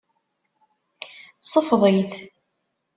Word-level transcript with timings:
Ṣfeḍ-it. 1.51 2.13